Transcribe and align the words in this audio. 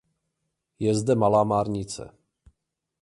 Je 0.79 0.95
zde 0.97 1.15
malá 1.15 1.43
márnice. 1.43 2.11